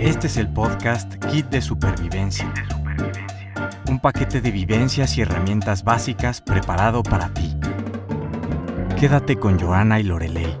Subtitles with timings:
[0.00, 2.54] Este es el podcast Kit de Supervivencia.
[3.90, 7.56] Un paquete de vivencias y herramientas básicas preparado para ti.
[8.98, 10.56] Quédate con Joana y Lorelei.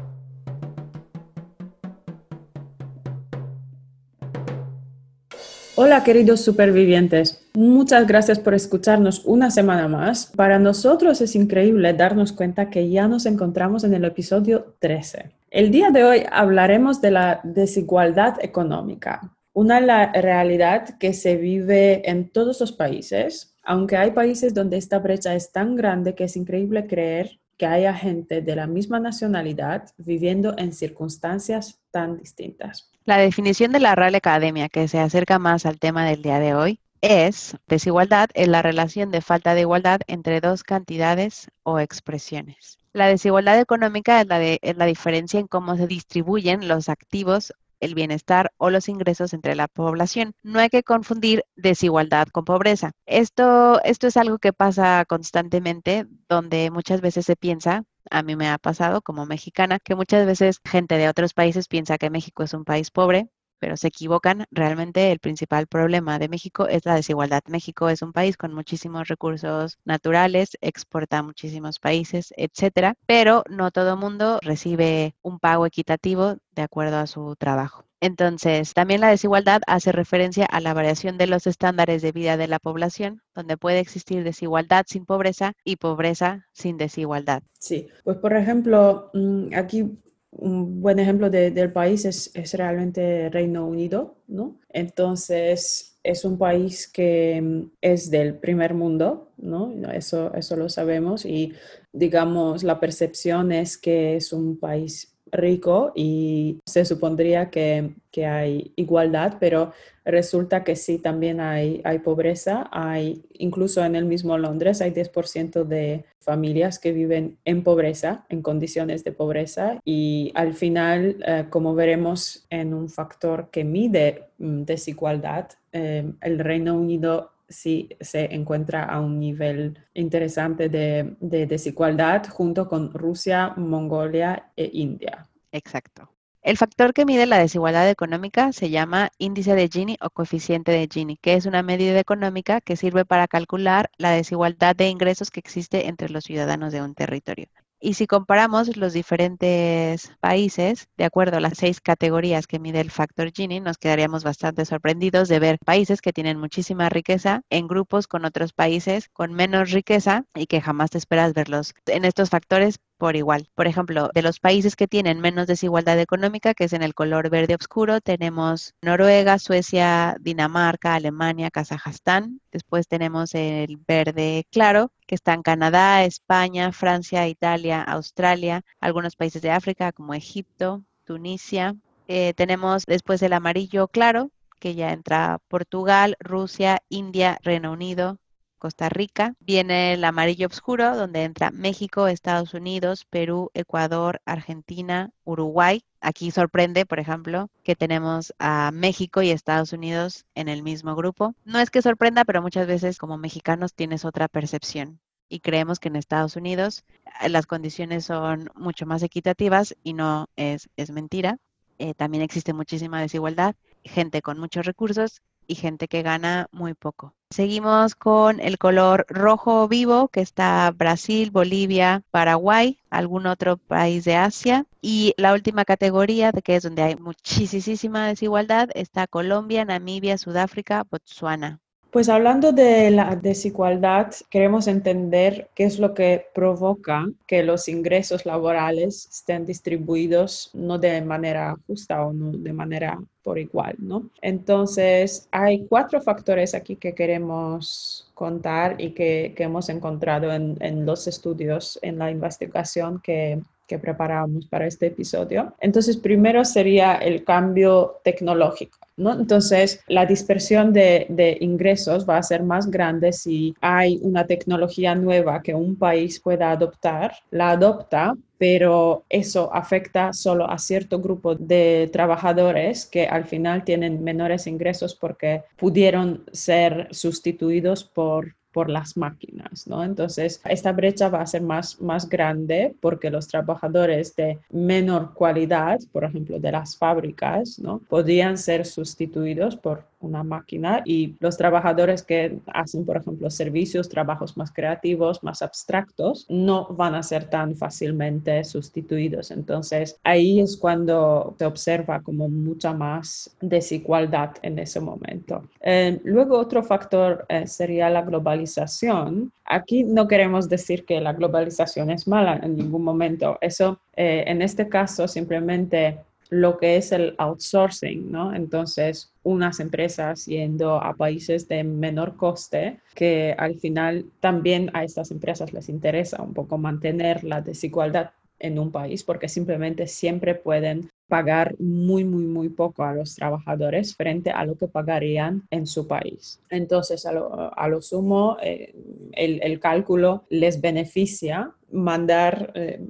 [5.76, 10.32] Hola queridos supervivientes, muchas gracias por escucharnos una semana más.
[10.34, 15.37] Para nosotros es increíble darnos cuenta que ya nos encontramos en el episodio 13.
[15.50, 19.80] El día de hoy hablaremos de la desigualdad económica, una
[20.12, 25.50] realidad que se vive en todos los países, aunque hay países donde esta brecha es
[25.50, 30.74] tan grande que es increíble creer que haya gente de la misma nacionalidad viviendo en
[30.74, 32.90] circunstancias tan distintas.
[33.06, 36.54] La definición de la Real Academia que se acerca más al tema del día de
[36.54, 42.78] hoy es desigualdad en la relación de falta de igualdad entre dos cantidades o expresiones.
[42.98, 47.94] La desigualdad económica es la, de, la diferencia en cómo se distribuyen los activos el
[47.94, 50.34] bienestar o los ingresos entre la población.
[50.42, 52.90] No hay que confundir desigualdad con pobreza.
[53.06, 58.48] Esto, esto es algo que pasa constantemente, donde muchas veces se piensa, a mí me
[58.48, 62.52] ha pasado como mexicana, que muchas veces gente de otros países piensa que México es
[62.52, 64.46] un país pobre pero se equivocan.
[64.50, 67.42] Realmente el principal problema de México es la desigualdad.
[67.48, 73.70] México es un país con muchísimos recursos naturales, exporta a muchísimos países, etcétera, pero no
[73.70, 77.84] todo mundo recibe un pago equitativo de acuerdo a su trabajo.
[78.00, 82.46] Entonces, también la desigualdad hace referencia a la variación de los estándares de vida de
[82.46, 87.42] la población, donde puede existir desigualdad sin pobreza y pobreza sin desigualdad.
[87.58, 89.98] Sí, pues por ejemplo, mm, aquí
[90.30, 94.60] un buen ejemplo del país es, es, realmente Reino Unido, ¿no?
[94.68, 99.72] Entonces, es un país que mm, es del primer mundo, ¿no?
[99.92, 101.54] Eso, eso lo sabemos y,
[101.92, 108.72] digamos, la percepción es que es un país rico y se supondría que, que, hay
[108.76, 109.72] igualdad, pero
[110.04, 112.68] resulta que sí, también hay, hay pobreza.
[112.72, 118.42] Hay, incluso en el mismo Londres, hay 10% de familias que viven en pobreza, en
[118.42, 119.80] condiciones de pobreza.
[119.84, 126.38] Y al final, eh, como veremos en un factor que mide mm, desigualdad, eh, el
[126.38, 134.50] Reino Unido sí se encuentra a un nivel interesante de, desigualdad junto con Rusia, Mongolia
[134.56, 135.28] e India.
[135.52, 136.10] Exacto.
[136.42, 140.88] El factor que mide la desigualdad económica se llama índice de Gini o coeficiente de
[140.90, 145.40] Gini, que es una medida económica que sirve para calcular la desigualdad de ingresos que
[145.40, 147.48] existe entre los ciudadanos de un territorio.
[147.80, 152.90] Y si comparamos los diferentes países, de acuerdo a las seis categorías que mide el
[152.90, 158.08] factor Gini, nos quedaríamos bastante sorprendidos de ver países que tienen muchísima riqueza en grupos
[158.08, 161.72] con otros países con menos riqueza y que jamás te esperas verlos.
[161.86, 163.48] En estos factores por igual.
[163.54, 167.30] Por ejemplo, de los países que tienen menos desigualdad económica, que es en el color
[167.30, 172.40] verde oscuro, tenemos Noruega, Suecia, Dinamarca, Alemania, Kazajstán.
[172.52, 179.40] Después tenemos el verde claro, que está en Canadá, España, Francia, Italia, Australia, algunos países
[179.40, 181.76] de África como Egipto, Tunisia.
[182.08, 188.18] Eh, tenemos después el amarillo claro, que ya entra Portugal, Rusia, India, Reino Unido,
[188.58, 189.34] Costa Rica.
[189.40, 195.82] Viene el amarillo oscuro, donde entra México, Estados Unidos, Perú, Ecuador, Argentina, Uruguay.
[196.00, 201.34] Aquí sorprende, por ejemplo, que tenemos a México y Estados Unidos en el mismo grupo.
[201.44, 205.88] No es que sorprenda, pero muchas veces como mexicanos tienes otra percepción y creemos que
[205.88, 206.84] en Estados Unidos
[207.20, 211.38] eh, las condiciones son mucho más equitativas y no es, es mentira.
[211.78, 213.54] Eh, también existe muchísima desigualdad,
[213.84, 217.14] gente con muchos recursos y gente que gana muy poco.
[217.30, 224.16] Seguimos con el color rojo vivo, que está Brasil, Bolivia, Paraguay, algún otro país de
[224.16, 224.66] Asia.
[224.80, 231.60] Y la última categoría, que es donde hay muchísima desigualdad, está Colombia, Namibia, Sudáfrica, Botsuana.
[231.98, 238.24] Pues hablando de la desigualdad, queremos entender qué es lo que provoca que los ingresos
[238.24, 244.08] laborales estén distribuidos no de manera justa o no de manera por igual, ¿no?
[244.22, 251.80] Entonces, hay cuatro factores aquí que queremos contar y que, hemos encontrado en, los estudios,
[251.82, 255.52] en la investigación que que preparamos para este episodio.
[255.60, 258.78] Entonces, primero sería el cambio tecnológico.
[258.98, 259.12] ¿No?
[259.12, 264.94] Entonces, la dispersión de, de, ingresos va a ser más grande si hay una tecnología
[264.94, 271.34] nueva que un país pueda adoptar, la adopta, pero eso afecta solo a cierto grupo
[271.34, 278.96] de trabajadores que al final tienen menores ingresos porque pudieron ser sustituidos por por las
[278.96, 279.84] máquinas, ¿no?
[279.84, 285.78] Entonces, esta brecha va a ser más, más grande porque los trabajadores de menor cualidad,
[285.92, 287.80] por ejemplo, de las fábricas, ¿no?
[287.88, 294.36] Podrían ser sustituidos por una máquina y los trabajadores que hacen, por ejemplo, servicios, trabajos
[294.36, 299.30] más creativos, más abstractos, no van a ser tan fácilmente sustituidos.
[299.30, 305.42] Entonces, ahí es cuando se observa como mucha más desigualdad en ese momento.
[305.60, 309.32] Eh, luego, otro factor eh, sería la globalización.
[309.44, 313.38] Aquí no queremos decir que la globalización es mala en ningún momento.
[313.40, 315.98] Eso, eh, en este caso, simplemente
[316.30, 318.34] lo que es el outsourcing, ¿no?
[318.34, 325.10] Entonces, unas empresas yendo a países de menor coste, que al final también a estas
[325.10, 328.10] empresas les interesa un poco mantener la desigualdad
[328.40, 333.96] en un país porque simplemente siempre pueden pagar muy, muy, muy poco a los trabajadores
[333.96, 336.40] frente a lo que pagarían en su país.
[336.50, 338.74] Entonces, a lo, sumo, eh,
[339.12, 342.80] el, cálculo les beneficia mandar eh,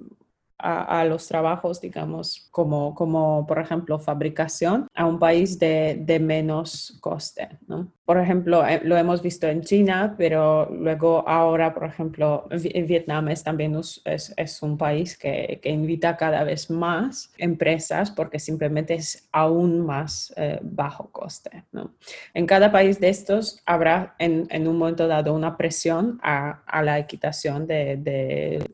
[0.59, 6.99] a, los trabajos, digamos, como, como por ejemplo fabricación, a un país de, de menos
[7.01, 7.49] coste.
[7.69, 7.93] ¿no?
[8.05, 13.45] Por ejemplo, eh, lo hemos visto en China, pero luego ahora, por ejemplo, Vietnam es
[13.45, 19.29] también es, es un país que, que, invita cada vez más empresas porque simplemente es
[19.31, 21.65] aún más eh, bajo coste.
[21.71, 21.93] ¿no?
[22.35, 26.83] En cada país de estos habrá en, en un momento dado una presión a, a
[26.83, 28.65] la equitación de, de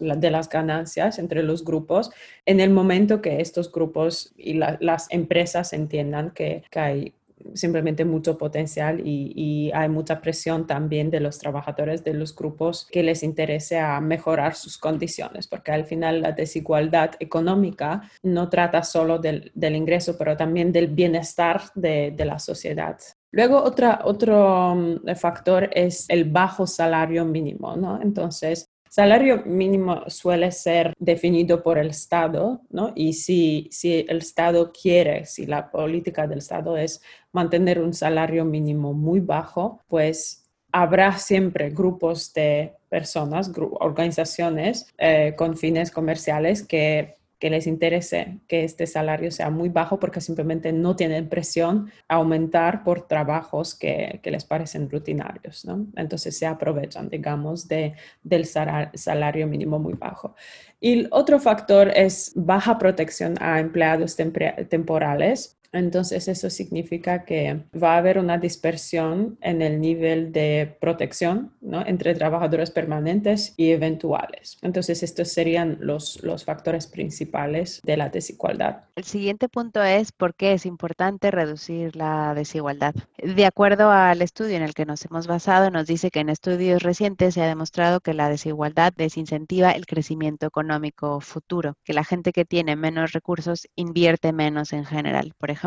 [0.00, 2.10] de las ganancias entre los grupos
[2.46, 7.14] en el momento que estos grupos y las empresas entiendan que, hay
[7.54, 13.02] simplemente mucho potencial y, hay mucha presión también de los trabajadores de los grupos que
[13.02, 19.18] les interese a mejorar sus condiciones, porque al final la desigualdad económica no trata solo
[19.18, 22.98] del, ingreso, pero también del bienestar de, la sociedad.
[23.30, 28.00] Luego, otra, otro mm, factor es el bajo salario mínimo, ¿no?
[28.00, 32.92] Entonces, Salario mínimo suele ser definido por el Estado, ¿no?
[32.94, 37.02] Y si, si el Estado quiere, si la política del Estado es
[37.32, 43.50] mantener un salario mínimo muy bajo, pues habrá siempre grupos de personas,
[43.80, 50.00] organizaciones eh, con fines comerciales que que les interese que este salario sea muy bajo
[50.00, 55.64] porque simplemente no tienen presión a aumentar por trabajos que, les parecen rutinarios.
[55.64, 55.86] ¿no?
[55.96, 60.34] Entonces se aprovechan, digamos, de, del salario mínimo muy bajo.
[60.80, 65.57] Y otro factor es baja protección a empleados temporales.
[65.72, 71.86] Entonces, eso significa que va a haber una dispersión en el nivel de protección ¿no?
[71.86, 74.58] entre trabajadores permanentes y eventuales.
[74.62, 78.84] Entonces, estos serían los, los factores principales de la desigualdad.
[78.96, 82.94] El siguiente punto es por qué es importante reducir la desigualdad.
[83.18, 86.82] De acuerdo al estudio en el que nos hemos basado, nos dice que en estudios
[86.82, 92.32] recientes se ha demostrado que la desigualdad desincentiva el crecimiento económico futuro, que la gente
[92.32, 95.34] que tiene menos recursos invierte menos en general.
[95.38, 95.57] Por ejemplo,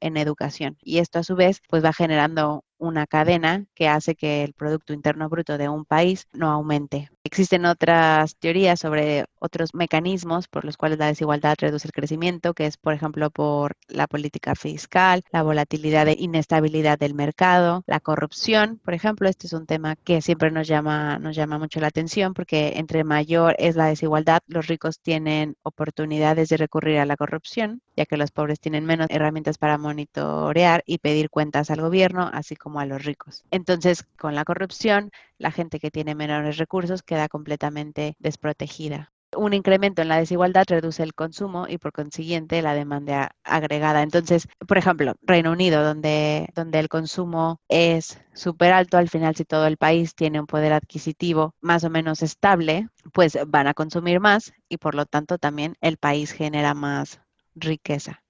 [0.00, 0.76] en educación.
[0.82, 4.92] Y esto a su vez pues va generando una cadena que hace que el Producto
[4.92, 7.10] Interno Bruto de un país no aumente.
[7.24, 12.66] Existen otras teorías sobre otros mecanismos por los cuales la desigualdad reduce el crecimiento, que
[12.66, 18.80] es, por ejemplo, por la política fiscal, la volatilidad e inestabilidad del mercado, la corrupción,
[18.84, 19.28] por ejemplo.
[19.28, 23.02] Este es un tema que siempre nos llama, nos llama mucho la atención porque entre
[23.02, 28.16] mayor es la desigualdad, los ricos tienen oportunidades de recurrir a la corrupción, ya que
[28.16, 32.80] los pobres tienen menos herramientas para monitorear y pedir cuentas al gobierno, así como como
[32.80, 33.44] a los ricos.
[33.52, 39.12] Entonces, con la corrupción, la gente que tiene menores recursos queda completamente desprotegida.
[39.36, 44.02] Un incremento en la desigualdad reduce el consumo y por consiguiente la demanda agregada.
[44.02, 49.44] Entonces, por ejemplo, Reino Unido, donde, donde el consumo es súper alto, al final si
[49.44, 54.18] todo el país tiene un poder adquisitivo más o menos estable, pues van a consumir
[54.18, 57.20] más y por lo tanto también el país genera más
[57.54, 58.24] riqueza.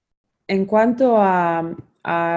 [0.47, 1.75] En cuanto a,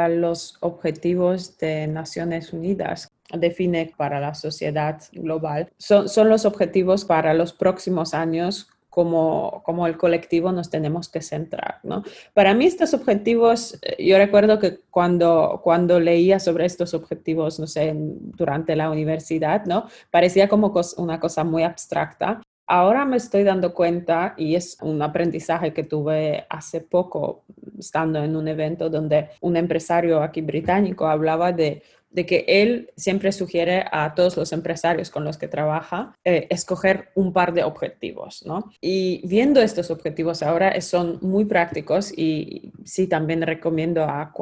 [0.08, 5.68] los objetivos de Naciones Unidas define para la sociedad global.
[5.78, 11.22] Son, son los objetivos para los próximos años como, como, el colectivo nos tenemos que
[11.22, 12.02] centrar, ¿no?
[12.34, 17.68] Para mí estos objetivos, eh, yo recuerdo que cuando, cuando leía sobre estos objetivos, no
[17.68, 19.86] sé, durante la universidad, ¿no?
[20.10, 25.72] Parecía como una cosa muy abstracta, Ahora me estoy dando cuenta, y es un aprendizaje
[25.72, 27.42] que tuve hace poco,
[27.76, 33.32] estando en un evento donde un empresario aquí británico hablaba de de que él siempre
[33.32, 38.44] sugiere a todos los empresarios con los que trabaja eh, escoger un par de objetivos,
[38.44, 38.72] ¿no?
[38.80, 44.32] Y viendo estos objetivos ahora son muy prácticos y sí también recomiendo a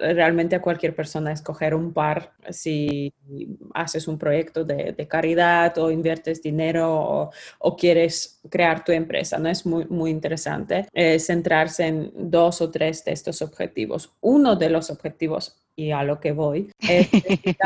[0.00, 3.12] realmente a cualquier persona escoger un par si
[3.74, 9.48] haces un proyecto de, caridad o inviertes dinero o, quieres crear tu empresa, ¿no?
[9.48, 14.10] Es muy, muy interesante eh, centrarse en dos o tres de estos objetivos.
[14.20, 17.08] Uno de los objetivos y a lo que voy, es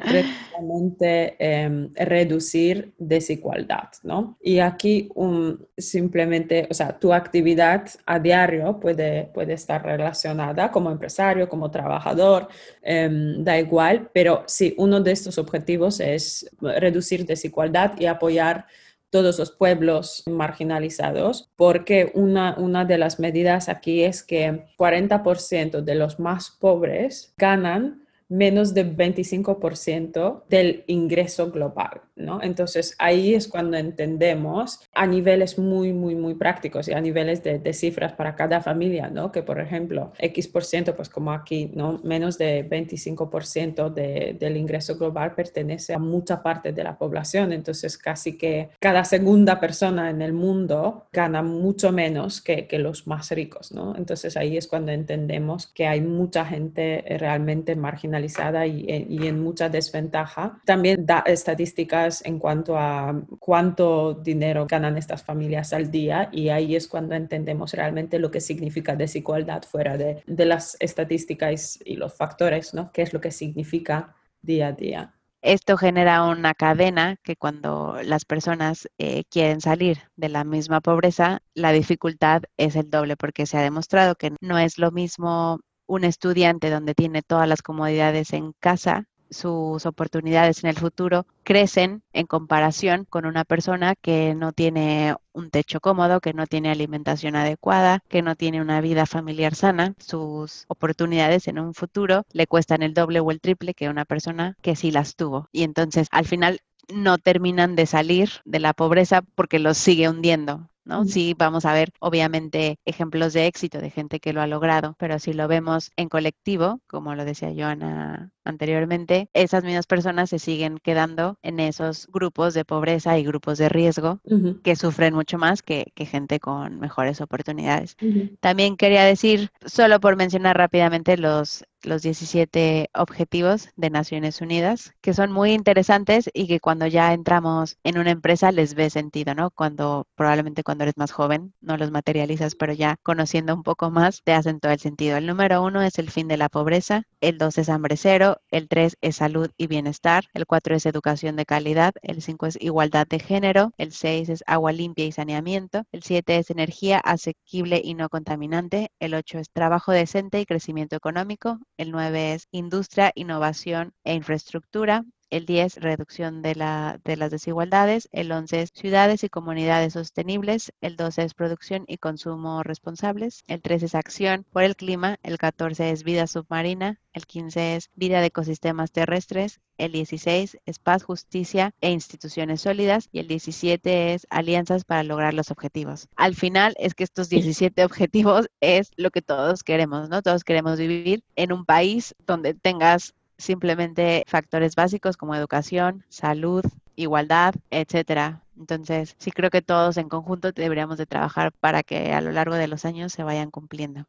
[0.00, 4.36] precisamente, em, reducir desigualdad, ¿no?
[4.42, 10.90] Y aquí un, simplemente, o sea, tu actividad a diario puede, puede estar relacionada como
[10.90, 12.48] empresario, como trabajador,
[12.82, 18.66] em, da igual, pero sí, uno de estos objetivos es reducir desigualdad y apoyar
[19.10, 25.94] todos los pueblos marginalizados, porque una, una de las medidas aquí es que 40% de
[25.94, 32.42] los más pobres ganan menos del 25% del ingreso global, ¿no?
[32.42, 37.58] Entonces ahí es cuando entendemos a niveles muy, muy, muy prácticos y a niveles de,
[37.72, 39.30] cifras para cada familia, ¿no?
[39.30, 42.00] Que por ejemplo, X por ciento, pues como aquí, ¿no?
[42.02, 47.96] Menos de 25% de, del ingreso global pertenece a mucha parte de la población, entonces
[47.96, 53.30] casi que cada segunda persona en el mundo gana mucho menos que, que los más
[53.30, 53.94] ricos, ¿no?
[53.96, 60.60] Entonces ahí es cuando entendemos que hay mucha gente realmente marginal y, en mucha desventaja.
[60.64, 66.76] También da estadísticas en cuanto a cuánto dinero ganan estas familias al día y ahí
[66.76, 72.72] es cuando entendemos realmente lo que significa desigualdad fuera de, las estadísticas y los factores,
[72.72, 72.90] ¿no?
[72.92, 75.14] ¿Qué es lo que significa día a día?
[75.40, 81.42] Esto genera una cadena que cuando las personas eh, quieren salir de la misma pobreza,
[81.54, 86.04] la dificultad es el doble porque se ha demostrado que no es lo mismo un
[86.04, 92.26] estudiante donde tiene todas las comodidades en casa, sus oportunidades en el futuro crecen en
[92.26, 98.00] comparación con una persona que no tiene un techo cómodo, que no tiene alimentación adecuada,
[98.08, 99.94] que no tiene una vida familiar sana.
[99.98, 104.56] Sus oportunidades en un futuro le cuestan el doble o el triple que una persona
[104.62, 105.48] que sí las tuvo.
[105.52, 110.70] Y entonces al final no terminan de salir de la pobreza porque los sigue hundiendo.
[110.88, 111.04] ¿No?
[111.04, 115.18] Sí, vamos a ver obviamente ejemplos de éxito de gente que lo ha logrado, pero
[115.18, 120.78] si lo vemos en colectivo, como lo decía Joana anteriormente, esas mismas personas se siguen
[120.78, 124.20] quedando en esos grupos de pobreza y grupos de riesgo
[124.64, 127.96] que sufren mucho más que, gente con mejores oportunidades.
[128.40, 135.14] También quería decir, solo por mencionar rápidamente los los 17 objetivos de Naciones Unidas, que
[135.14, 139.50] son muy interesantes y que cuando ya entramos en una empresa les ve sentido, ¿no?
[139.50, 144.22] Cuando probablemente cuando eres más joven no los materializas, pero ya conociendo un poco más
[144.24, 145.16] te hacen todo el sentido.
[145.16, 148.68] El número uno es el fin de la pobreza, el dos es hambre cero, el
[148.68, 153.06] tres es salud y bienestar, el cuatro es educación de calidad, el cinco es igualdad
[153.06, 157.94] de género, el seis es agua limpia y saneamiento, el siete es energía asequible y
[157.94, 163.92] no contaminante, el ocho es trabajo decente y crecimiento económico, el 9 es industria, innovación
[164.04, 169.28] e infraestructura, el 10 reducción de, la, de, las desigualdades, el 11 es ciudades y
[169.28, 174.76] comunidades sostenibles, el 12 es producción y consumo responsables, el 13 es acción por el
[174.76, 180.58] clima, el 14 es vida submarina, el 15 es vida de ecosistemas terrestres, el 16
[180.66, 186.08] es paz, justicia e instituciones sólidas y el 17 es alianzas para lograr los objetivos.
[186.16, 190.22] Al final es que estos 17 objetivos es lo que todos queremos, ¿no?
[190.22, 196.64] Todos queremos vivir en un país donde tengas simplemente factores básicos como educación, salud,
[196.96, 198.44] igualdad, etcétera.
[198.56, 202.56] Entonces, sí creo que todos en conjunto deberíamos de trabajar para que a lo largo
[202.56, 204.06] de los años se vayan cumpliendo.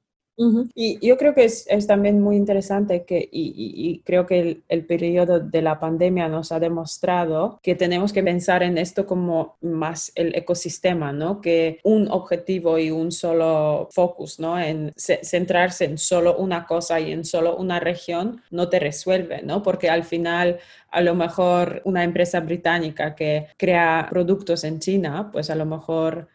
[0.73, 4.85] Y yo creo que es, también muy interesante que, y, y, creo que el, el,
[4.85, 10.13] periodo de la pandemia nos ha demostrado que tenemos que pensar en esto como más
[10.15, 11.41] el ecosistema, ¿no?
[11.41, 14.57] Que un objetivo y un solo focus, ¿no?
[14.57, 19.61] En centrarse en solo una cosa y en solo una región no te resuelve, ¿no?
[19.61, 25.49] Porque al final a lo mejor una empresa británica que crea productos en China, pues
[25.49, 26.29] a lo mejor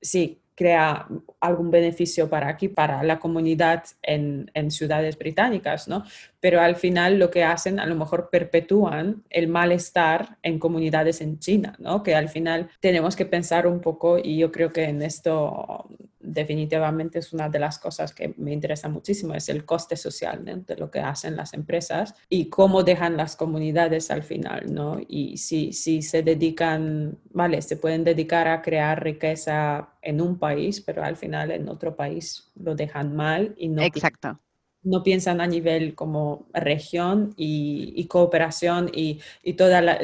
[0.00, 1.06] sí crea
[1.38, 6.02] algún beneficio para aquí, para la comunidad en, en, ciudades británicas, ¿no?
[6.40, 11.38] Pero al final lo que hacen, a lo mejor perpetúan el malestar en comunidades en
[11.38, 12.02] China, ¿no?
[12.02, 15.88] Que al final tenemos que pensar un poco y yo creo que en esto
[16.32, 20.76] definitivamente es una de las cosas que me interesa muchísimo, es el coste social de
[20.76, 24.98] lo que hacen las empresas y cómo dejan las comunidades al final, ¿no?
[25.06, 30.80] Y si, si se dedican, vale, se pueden dedicar a crear riqueza en un país,
[30.80, 33.82] pero al final en otro país lo dejan mal y no...
[33.82, 34.38] Exacto
[34.84, 39.20] no piensan a nivel como región y, cooperación y,
[39.54, 39.98] toda la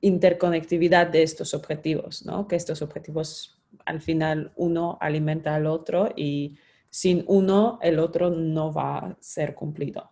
[0.00, 2.48] interconectividad de estos objetivos, ¿no?
[2.48, 3.57] Que estos objetivos
[3.88, 6.58] al final uno alimenta al otro y
[6.90, 10.10] sin uno el otro no va a ser cumplido.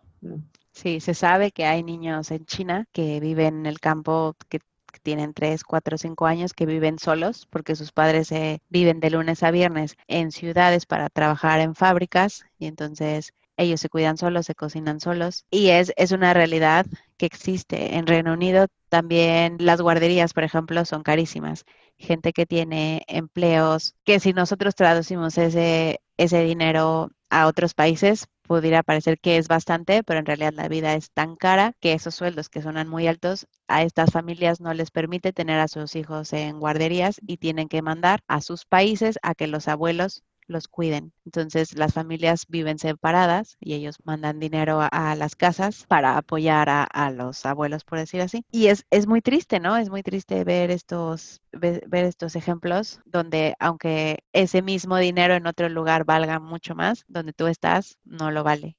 [0.71, 4.59] Sí, se sabe que hay niños en China que viven en el campo, que
[5.03, 8.33] tienen 3, 4, 5 años, que viven solos porque sus padres
[8.69, 13.89] viven de lunes a viernes en ciudades para trabajar en fábricas y entonces ellos se
[13.89, 16.85] cuidan solos, se cocinan solos y es, es una realidad
[17.17, 17.95] que existe.
[17.95, 21.65] En Reino Unido también las guarderías, por ejemplo, son carísimas.
[21.97, 28.83] Gente que tiene empleos, que si nosotros traducimos ese, ese dinero a otros países, pudiera
[28.83, 32.49] parecer que es bastante, pero en realidad la vida es tan cara que esos sueldos
[32.49, 36.59] que sonan muy altos a estas familias no les permite tener a sus hijos en
[36.59, 41.13] guarderías y tienen que mandar a sus países a que los abuelos los cuiden.
[41.25, 47.11] Entonces las familias viven separadas y ellos mandan dinero a, las casas para apoyar a,
[47.11, 48.45] los abuelos, por decir así.
[48.51, 49.77] Y es, es muy triste, ¿no?
[49.77, 55.69] Es muy triste ver estos, ver, estos ejemplos donde aunque ese mismo dinero en otro
[55.69, 58.77] lugar valga mucho más, donde tú estás no lo vale.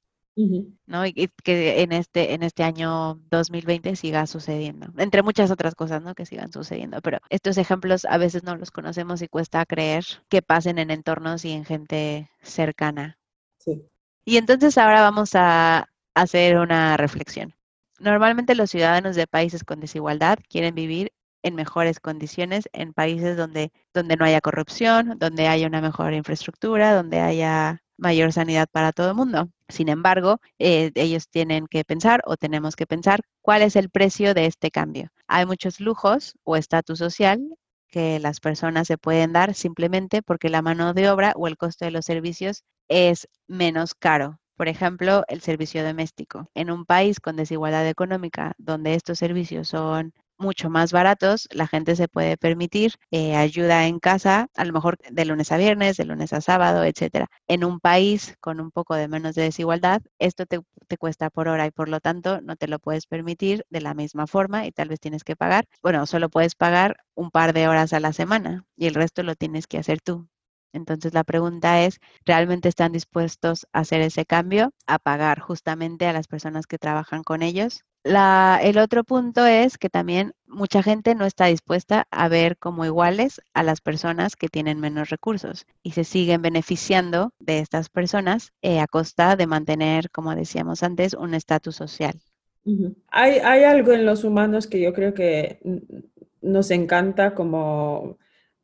[0.85, 1.05] ¿No?
[1.05, 6.15] Y, que en este, en este año 2020 siga sucediendo, entre muchas otras cosas, ¿no?
[6.15, 10.41] Que sigan sucediendo, pero estos ejemplos a veces no los conocemos y cuesta creer que
[10.41, 13.17] pasen en entornos y en gente cercana.
[13.57, 13.83] Sí.
[14.25, 17.53] Y entonces ahora vamos a hacer una reflexión.
[17.99, 21.11] Normalmente los ciudadanos de países con desigualdad quieren vivir
[21.43, 26.93] en mejores condiciones en países donde, donde no haya corrupción, donde haya una mejor infraestructura,
[26.93, 29.49] donde haya mayor sanidad para todo el mundo.
[29.67, 34.33] Sin embargo, eh, ellos tienen que pensar o tenemos que pensar cuál es el precio
[34.33, 35.09] de este cambio.
[35.27, 37.39] Hay muchos lujos o estatus social
[37.89, 41.85] que las personas se pueden dar simplemente porque la mano de obra o el costo
[41.85, 44.39] de los servicios es menos caro.
[44.55, 46.49] Por ejemplo, el servicio doméstico.
[46.53, 51.95] En un país con desigualdad económica, donde estos servicios son mucho más baratos, la gente
[51.95, 56.05] se puede permitir eh, ayuda en casa, a lo mejor de lunes a viernes, de
[56.05, 57.27] lunes a sábado, etcétera.
[57.47, 61.47] En un país con un poco de menos de desigualdad, esto te, te, cuesta por
[61.47, 64.71] hora y por lo tanto no te lo puedes permitir de la misma forma y
[64.71, 68.13] tal vez tienes que pagar, bueno, solo puedes pagar un par de horas a la
[68.13, 70.27] semana y el resto lo tienes que hacer tú.
[70.73, 76.13] Entonces la pregunta es, ¿realmente están dispuestos a hacer ese cambio, a pagar justamente a
[76.13, 77.83] las personas que trabajan con ellos?
[78.03, 83.41] El otro punto es que también mucha gente no está dispuesta a ver como iguales
[83.53, 88.79] a las personas que tienen menos recursos y se siguen beneficiando de estas personas eh,
[88.79, 92.15] a costa de mantener, como decíamos antes, un estatus social.
[93.09, 95.59] hay, hay algo en los humanos que yo creo que
[96.41, 98.17] nos encanta como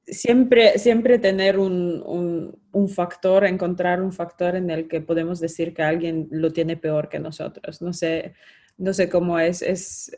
[0.07, 5.83] siempre, siempre tener un, un, factor, encontrar un factor en el que podemos decir que
[5.83, 7.81] alguien lo tiene peor que nosotros.
[7.81, 8.33] No sé,
[8.77, 10.17] no sé cómo es, es,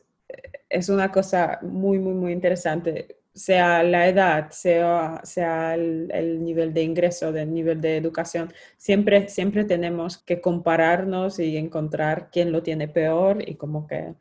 [0.69, 6.83] es una cosa muy, muy, muy interesante, sea la edad, sea, sea el, nivel de
[6.83, 12.87] ingreso, el nivel de educación, siempre, siempre tenemos que compararnos y encontrar quién lo tiene
[12.87, 14.15] peor y como que,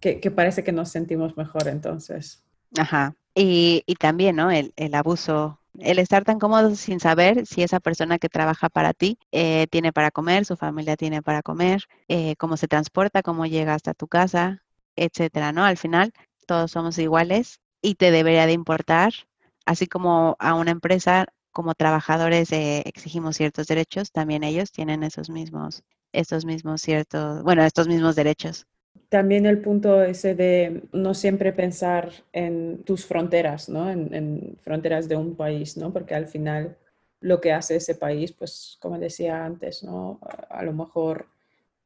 [0.00, 2.42] que, parece que nos sentimos mejor entonces.
[2.78, 3.14] Ajá.
[3.34, 4.50] Y, y también, ¿no?
[4.50, 8.92] El, el abuso el estar tan cómodo sin saber si esa persona que trabaja para
[8.92, 13.46] ti eh, tiene para comer, su familia tiene para comer, eh, cómo se transporta, cómo
[13.46, 14.62] llega hasta tu casa,
[14.96, 15.64] etcétera, ¿no?
[15.64, 16.12] Al final,
[16.46, 19.12] todos somos iguales y te debería de importar,
[19.66, 25.30] así como a una empresa, como trabajadores eh, exigimos ciertos derechos, también ellos tienen esos
[25.30, 28.66] mismos, estos mismos ciertos, bueno, estos mismos derechos.
[29.08, 33.90] También el punto ese de no siempre pensar en tus fronteras, ¿no?
[33.90, 35.92] En, fronteras de un país, ¿no?
[35.92, 36.76] Porque al final
[37.20, 40.20] lo que hace ese país, pues como decía antes, ¿no?
[40.48, 41.26] A, lo mejor,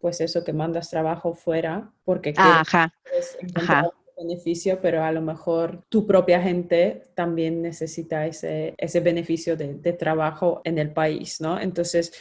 [0.01, 6.07] pues eso, que mandas trabajo fuera porque quieres encontrar beneficio, pero a lo mejor tu
[6.07, 11.61] propia gente también necesita ese, ese beneficio de, trabajo en el país, ¿no?
[11.61, 12.13] Entonces,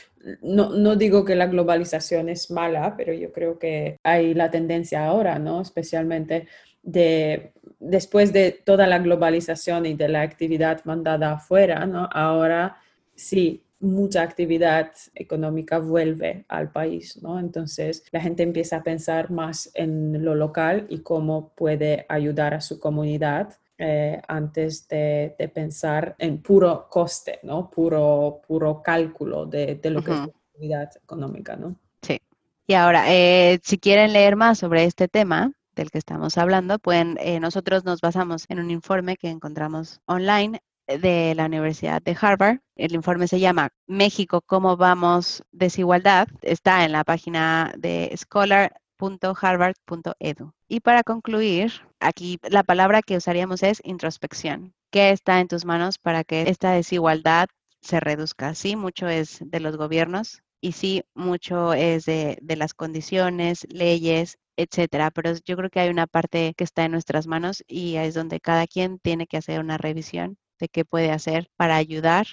[0.41, 5.05] no, no, digo que la globalización es mala, pero yo creo que hay la tendencia
[5.05, 5.61] ahora, ¿no?
[5.61, 6.47] Especialmente
[6.81, 12.09] de después de toda la globalización y de la actividad mandada afuera, ¿no?
[12.11, 12.77] Ahora
[13.15, 17.39] sí, mucha actividad económica vuelve al país, ¿no?
[17.39, 22.61] Entonces la gente empieza a pensar más en lo local y cómo puede ayudar a
[22.61, 27.69] su comunidad eh, antes de, pensar en puro coste, ¿no?
[27.69, 31.75] Puro, puro cálculo de, lo que es la actividad económica, ¿no?
[32.01, 32.19] Sí.
[32.65, 37.17] Y ahora, eh, si quieren leer más sobre este tema, del que estamos hablando, pueden,
[37.19, 40.61] eh, nosotros nos basamos en un informe que encontramos online
[40.99, 42.59] de la Universidad de Harvard.
[42.75, 45.43] El informe se llama México, ¿cómo vamos?
[45.51, 46.27] Desigualdad.
[46.41, 50.53] Está en la página de scholar.harvard.edu.
[50.67, 54.73] Y para concluir, aquí la palabra que usaríamos es introspección.
[54.91, 57.47] ¿Qué está en tus manos para que esta desigualdad
[57.81, 58.55] se reduzca?
[58.55, 64.37] Sí, mucho es de los gobiernos y sí, mucho es de, de las condiciones, leyes,
[64.55, 65.11] etcétera.
[65.11, 68.39] Pero yo creo que hay una parte que está en nuestras manos y es donde
[68.39, 72.25] cada quien tiene que hacer una revisión de qué puede hacer para ayudar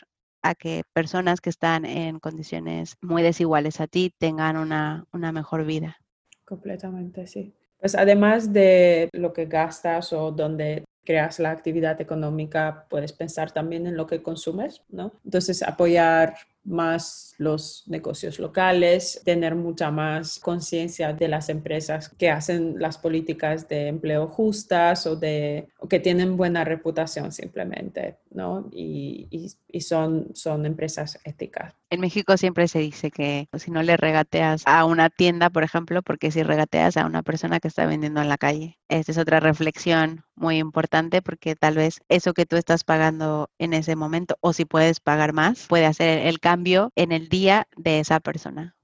[0.42, 5.64] a que personas que están en condiciones muy desiguales a ti tengan una, una mejor
[5.64, 5.98] vida.
[6.44, 7.54] Completamente, sí.
[7.78, 13.86] Pues además de lo que gastas o donde creas la actividad económica, puedes pensar también
[13.86, 15.12] en lo que consumes, ¿no?
[15.24, 22.74] Entonces, apoyar más los negocios locales, tener mucha más conciencia de las empresas que hacen
[22.78, 28.68] las políticas de empleo justas o, de, que tienen buena reputación simplemente, ¿no?
[28.72, 29.28] Y,
[29.68, 31.74] y, son, son empresas éticas.
[31.88, 36.02] En México siempre se dice que si no le regateas a una tienda, por ejemplo,
[36.02, 38.79] porque si regateas a una persona que está vendiendo en la calle.
[38.90, 43.72] Esta es otra reflexión muy importante porque tal vez eso que tú estás pagando en
[43.72, 48.00] ese momento o si puedes pagar más, puede hacer el cambio en el día de
[48.00, 48.76] esa persona.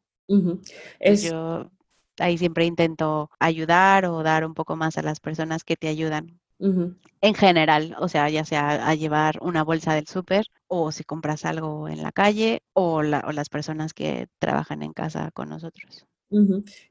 [1.23, 1.71] Yo
[2.19, 6.41] ahí siempre intento ayudar o dar un poco más a las personas que te ayudan.
[7.21, 11.45] En general, o sea, ya sea a llevar una bolsa del súper o si compras
[11.45, 16.07] algo en la calle o, o las personas que trabajan en casa con nosotros.